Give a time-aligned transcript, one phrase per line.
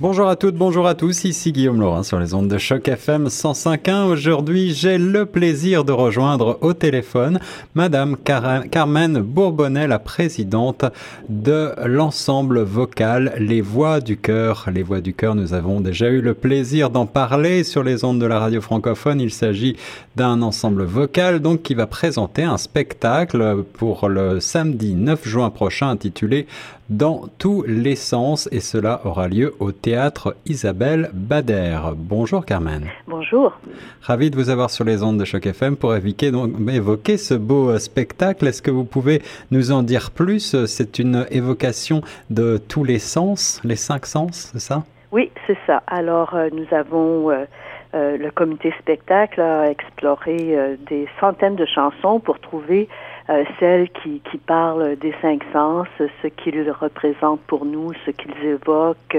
[0.00, 3.26] Bonjour à toutes, bonjour à tous, ici Guillaume Laurin sur les ondes de choc FM
[3.26, 4.04] 105.1.
[4.04, 7.40] Aujourd'hui, j'ai le plaisir de rejoindre au téléphone
[7.74, 10.84] Madame Carmen Bourbonnais, la présidente
[11.28, 14.68] de l'ensemble vocal Les Voix du Cœur.
[14.72, 18.20] Les Voix du Cœur, nous avons déjà eu le plaisir d'en parler sur les ondes
[18.20, 19.20] de la radio francophone.
[19.20, 19.74] Il s'agit
[20.14, 25.88] d'un ensemble vocal donc qui va présenter un spectacle pour le samedi 9 juin prochain
[25.88, 26.46] intitulé
[26.88, 31.78] dans tous les sens et cela aura lieu au théâtre Isabelle Bader.
[31.96, 32.88] Bonjour Carmen.
[33.06, 33.58] Bonjour.
[34.02, 37.32] Ravi de vous avoir sur les ondes de Choc FM pour évoquer, donc, évoquer ce
[37.32, 38.46] beau euh, spectacle.
[38.46, 40.66] Est-ce que vous pouvez nous en dire plus?
[40.66, 44.84] C'est une évocation de tous les sens, les cinq sens, c'est ça?
[45.10, 45.82] Oui, c'est ça.
[45.86, 47.30] Alors euh, nous avons...
[47.30, 47.46] Euh,
[47.94, 50.58] le comité spectacle a exploré
[50.90, 52.86] des centaines de chansons pour trouver
[53.30, 58.44] euh, celles qui, qui parlent des cinq sens, ce qu'ils représentent pour nous, ce qu'ils
[58.44, 59.18] évoquent,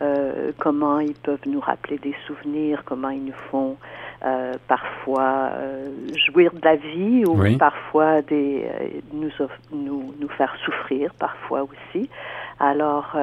[0.00, 3.76] euh, comment ils peuvent nous rappeler des souvenirs, comment ils nous font
[4.24, 8.68] euh, parfois euh, jouir de la vie ou parfois des,
[9.12, 9.30] nous,
[9.72, 12.08] nous, nous faire souffrir parfois aussi.
[12.60, 13.16] Alors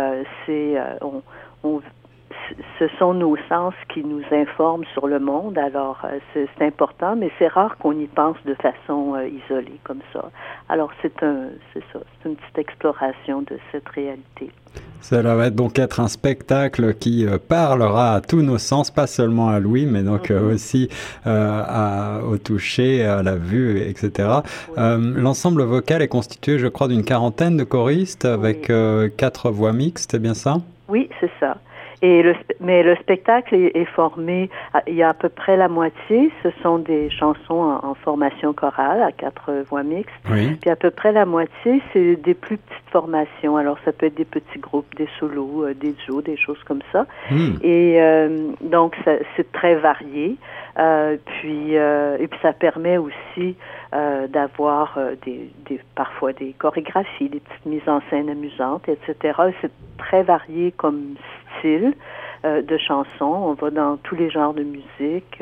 [0.45, 1.21] c'est on,
[1.63, 1.81] on
[2.79, 5.57] ce sont nos sens qui nous informent sur le monde.
[5.57, 10.01] Alors, euh, c'est important, mais c'est rare qu'on y pense de façon euh, isolée comme
[10.13, 10.29] ça.
[10.69, 14.51] Alors, c'est un, c'est ça, c'est une petite exploration de cette réalité.
[15.01, 19.49] Cela va donc être un spectacle qui euh, parlera à tous nos sens, pas seulement
[19.49, 20.53] à l'ouïe, mais donc mm-hmm.
[20.53, 20.89] aussi
[21.25, 24.29] à, au toucher, à la vue, etc.
[24.77, 28.71] L'ensemble vocal est constitué, je crois, d'une quarantaine de choristes avec
[29.17, 30.57] quatre voix mixtes, c'est bien ça?
[30.87, 31.57] Oui, c'est ça.
[32.05, 34.51] Et le, mais le spectacle est, formé,
[34.85, 39.01] il y a à peu près la moitié, ce sont des chansons en, formation chorale
[39.01, 40.13] à quatre voix mixtes.
[40.23, 43.57] Puis à peu près la moitié, c'est des plus petites formations.
[43.57, 46.83] Alors ça peut être des petits groupes, des solos, euh, des duos, des choses comme
[46.91, 47.07] ça.
[47.31, 47.55] Hmm.
[47.63, 48.95] Et euh, donc
[49.35, 50.37] c'est très varié.
[50.77, 53.55] Euh, puis euh, et puis ça permet aussi
[53.93, 59.39] euh, d'avoir des, des, parfois des chorégraphies, des petites mises en scène amusantes, etc.
[59.61, 61.44] C'est très varié comme style
[62.45, 63.07] euh, de chansons.
[63.21, 65.41] On va dans tous les genres de musique.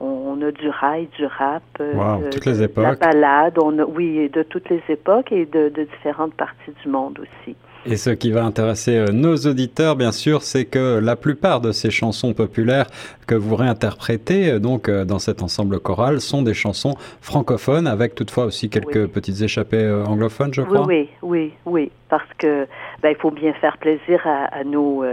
[0.00, 2.84] On, a du rail, du rap, de, toutes les époques.
[2.84, 3.58] la balade.
[3.62, 7.56] On a, oui, de toutes les époques et de, de différentes parties du monde aussi.
[7.86, 11.70] Et ce qui va intéresser euh, nos auditeurs, bien sûr, c'est que la plupart de
[11.70, 12.86] ces chansons populaires
[13.26, 18.14] que vous réinterprétez euh, donc euh, dans cet ensemble choral sont des chansons francophones, avec
[18.14, 20.86] toutefois aussi quelques petites échappées anglophones, je crois.
[20.86, 22.66] Oui, oui, oui, parce que
[23.02, 25.04] ben, il faut bien faire plaisir à, à nos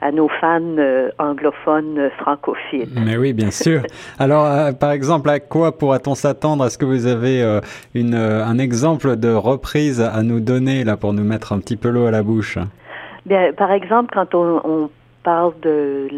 [0.00, 2.90] à nos fans euh, anglophones euh, francophiles.
[2.94, 3.82] Mais oui, bien sûr.
[4.18, 6.66] Alors, euh, par exemple, à quoi pourra-t-on s'attendre?
[6.66, 7.60] Est-ce que vous avez
[7.94, 11.88] une, un exemple de reprise à nous donner là pour nous mettre un petit peu
[11.88, 12.58] l'eau à la bouche?
[13.26, 14.90] Bien, par exemple, quand on, on
[15.22, 16.08] parle de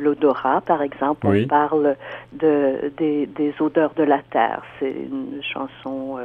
[0.00, 1.96] l'odorat, par exemple, on parle
[2.32, 4.62] de, des, des, odeurs de la terre.
[4.78, 6.18] C'est une chanson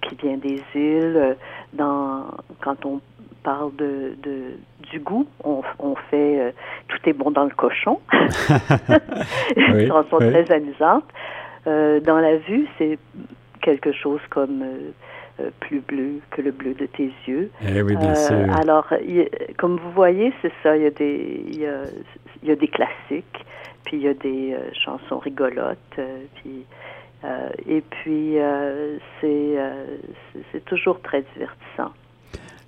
[0.00, 1.36] qui vient des îles.
[1.72, 2.26] Dans,
[2.60, 3.00] quand on
[3.42, 4.56] parle de, de
[4.90, 5.26] du goût.
[5.42, 6.50] On, on fait euh,
[6.88, 8.00] Tout est bon dans le cochon.
[9.56, 11.04] Une chanson très amusante.
[11.66, 12.98] Euh, dans la vue, c'est
[13.62, 17.50] quelque chose comme euh, plus bleu que le bleu de tes yeux.
[17.66, 18.36] Eh oui, bien sûr.
[18.60, 18.92] Alors,
[19.58, 20.76] comme vous voyez, c'est ça.
[20.76, 21.82] Il y a des, il y a,
[22.42, 23.44] il y a des classiques,
[23.84, 25.98] puis il y a des chansons rigolotes,
[26.36, 26.66] puis
[27.66, 28.36] et puis
[29.20, 29.56] c'est
[30.52, 31.92] c'est toujours très divertissant.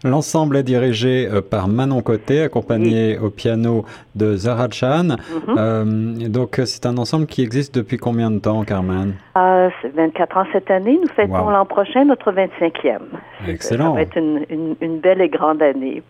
[0.06, 3.84] L'ensemble est dirigé euh, par Manon Côté, accompagné au piano
[4.14, 5.04] de Zara Chan.
[5.04, 5.16] Mhm.
[5.58, 9.14] Euh, donc, c'est un ensemble qui existe depuis combien de temps, Carmen?
[9.36, 10.98] Euh, C'est 24 ans cette année.
[11.02, 13.00] Nous fêtons l'an prochain notre 25e.
[13.48, 13.90] Excellent.
[13.90, 16.02] Ça va être une, belle et grande année.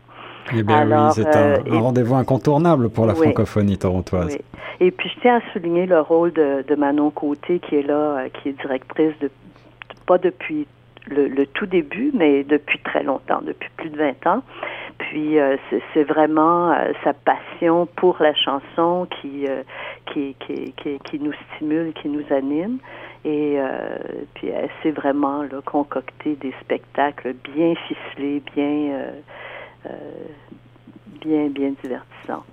[0.55, 4.37] Eh bien oui, c'est un, rendez-vous incontournable pour la francophonie torontoise.
[4.39, 4.45] Oui.
[4.79, 8.29] Et puis je tiens à souligner le rôle de, de Manon Côté qui est là,
[8.29, 9.31] qui est directrice de
[10.07, 10.69] pas depuis
[11.09, 14.43] le, tout début, mais depuis très longtemps, depuis plus de 20 ans.
[14.99, 15.57] Puis euh,
[15.93, 19.63] c'est vraiment euh, sa passion pour la chanson qui, euh,
[20.13, 22.79] qui, qui, qui, qui, nous stimule, qui nous anime.
[23.25, 23.59] Et
[24.35, 29.11] puis elle sait vraiment là, concocter des spectacles bien ficelés, bien,
[31.21, 32.45] bien, bien divertissants.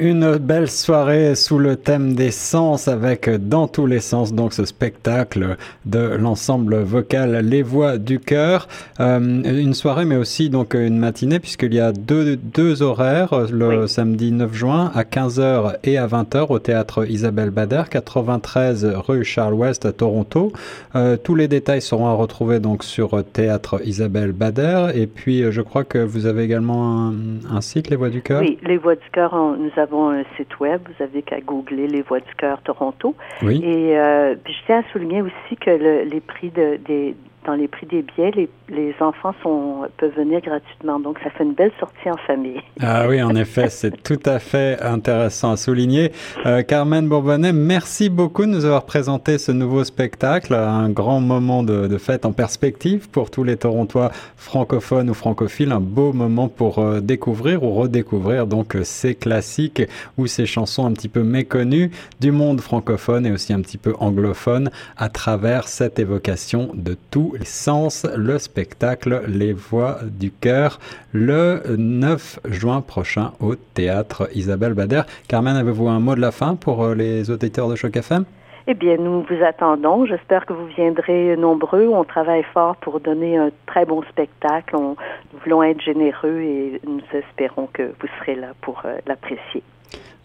[0.00, 4.64] Une belle soirée sous le thème des sens avec dans tous les sens donc ce
[4.64, 5.56] spectacle
[5.86, 8.68] de l'ensemble vocal Les Voix du Cœur.
[9.00, 13.88] Euh, une soirée mais aussi donc une matinée puisqu'il y a deux, deux horaires le
[13.88, 19.54] samedi 9 juin à 15h et à 20h au théâtre Isabelle Bader 93 rue Charles
[19.54, 20.52] West à Toronto.
[20.94, 25.60] Euh, tous les détails seront à retrouver donc sur théâtre Isabelle Bader et puis je
[25.60, 27.14] crois que vous avez également un,
[27.50, 28.42] un site Les Voix du Cœur?
[28.42, 30.82] Oui, Les Voix du Cœur nous avons avons un site web.
[30.86, 33.14] Vous avez qu'à googler Les Voix du Cœur Toronto.
[33.42, 33.60] Oui.
[33.64, 37.14] Et euh, je tiens à souligner aussi que le, les prix de, des,
[37.48, 41.00] dans les prix des billets, les, les, enfants sont, peuvent venir gratuitement.
[41.00, 42.60] Donc, ça fait une belle sortie en famille.
[42.78, 46.12] Ah oui, en effet, c'est tout à fait intéressant à souligner.
[46.44, 51.62] Euh, Carmen Bourbonnet, merci beaucoup de nous avoir présenté ce nouveau spectacle, un grand moment
[51.62, 56.48] de, de, fête en perspective pour tous les Torontois francophones ou francophiles, un beau moment
[56.48, 59.82] pour euh, découvrir ou redécouvrir donc ces classiques
[60.18, 63.94] ou ces chansons un petit peu méconnues du monde francophone et aussi un petit peu
[64.00, 70.78] anglophone à travers cette évocation de tout sens le spectacle Les Voix du Cœur
[71.12, 75.02] le 9 juin prochain au théâtre Isabelle Bader.
[75.28, 78.24] Carmen, avez-vous un mot de la fin pour euh, les auditeurs de Choc FM?
[78.70, 80.04] Eh bien, nous vous attendons.
[80.04, 81.88] J'espère que vous viendrez nombreux.
[81.88, 84.76] On travaille fort pour donner un très bon spectacle.
[84.76, 84.90] On,
[85.32, 89.62] nous voulons être généreux et nous espérons que vous serez là pour euh, l'apprécier.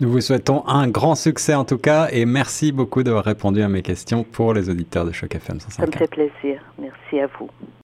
[0.03, 3.69] Nous vous souhaitons un grand succès en tout cas et merci beaucoup d'avoir répondu à
[3.69, 5.71] mes questions pour les auditeurs de Choc FM 105.
[5.79, 6.61] Ça me fait plaisir.
[6.77, 7.49] Merci à vous.